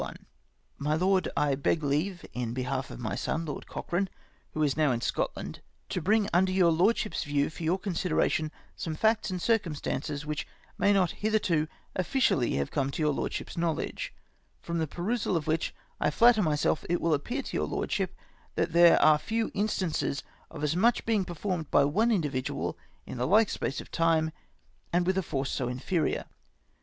jNIy 0.79 0.99
Lord,— 0.99 1.29
I 1.47 1.53
beg 1.53 1.83
leave, 1.83 2.25
in 2.33 2.55
behalf 2.55 2.89
of 2.89 2.99
my 2.99 3.13
son, 3.13 3.45
Lord 3.45 3.67
Cochrane, 3.67 4.09
who 4.55 4.63
is 4.63 4.75
now 4.75 4.91
in 4.91 4.99
Scotland, 4.99 5.61
to 5.89 6.01
bring 6.01 6.27
under 6.33 6.51
your 6.51 6.71
Lord 6.71 6.97
ship's 6.97 7.23
view, 7.23 7.51
for 7.51 7.61
j^our 7.61 7.79
consideration, 7.79 8.51
some 8.75 8.95
facts 8.95 9.29
and 9.29 9.39
circum 9.39 9.75
stances 9.75 10.25
which 10.25 10.47
may 10.75 10.91
not 10.91 11.11
hitherto 11.11 11.67
officially 11.95 12.55
have 12.55 12.71
come 12.71 12.89
to 12.89 13.03
your 13.03 13.13
Lordship's 13.13 13.55
knowledge, 13.55 14.11
from 14.59 14.79
the 14.79 14.87
perusal 14.87 15.37
of 15.37 15.45
which 15.45 15.71
I 15.99 16.09
flatter 16.09 16.41
myself 16.41 16.83
it 16.89 16.99
will 16.99 17.13
appear 17.13 17.43
to 17.43 17.55
your 17.57 17.67
Lordship 17.67 18.15
that 18.55 18.73
there 18.73 18.99
are 19.03 19.19
few 19.19 19.51
instances 19.53 20.23
of 20.49 20.63
as 20.63 20.75
much 20.75 21.05
being 21.05 21.25
performed 21.25 21.69
by 21.69 21.85
one 21.85 22.11
individual 22.11 22.75
in 23.05 23.19
the 23.19 23.27
like 23.27 23.49
space 23.51 23.79
of 23.79 23.91
time, 23.91 24.31
and 24.91 25.05
with 25.05 25.15
a 25.15 25.21
force 25.21 25.51
so 25.51 25.67
inferior. 25.67 26.25